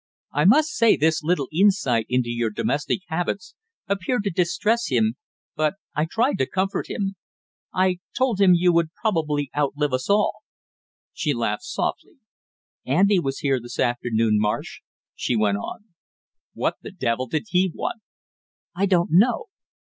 I 0.33 0.45
must 0.45 0.71
say 0.71 0.97
this 0.97 1.21
little 1.21 1.47
insight 1.51 2.07
into 2.09 2.31
your 2.31 2.49
domestic 2.49 3.01
habits 3.09 3.53
appeared 3.87 4.23
to 4.23 4.31
distress 4.31 4.87
him, 4.87 5.13
but 5.55 5.75
I 5.95 6.07
tried 6.09 6.39
to 6.39 6.47
comfort 6.49 6.89
him, 6.89 7.17
I 7.71 7.99
told 8.17 8.41
him 8.41 8.55
you 8.55 8.73
would 8.73 8.95
probably 8.99 9.51
outlive 9.55 9.93
us 9.93 10.09
all." 10.09 10.37
She 11.13 11.35
laughed 11.35 11.65
softly. 11.65 12.15
"Andy 12.83 13.19
was 13.19 13.41
here 13.41 13.59
this 13.61 13.77
afternoon, 13.77 14.39
Marsh," 14.39 14.81
she 15.13 15.35
went 15.35 15.59
on. 15.59 15.85
"What 16.55 16.77
the 16.81 16.89
devil 16.89 17.27
did 17.27 17.43
he 17.49 17.71
want?" 17.71 18.01
"I 18.73 18.87
don't 18.87 19.11
know." 19.11 19.49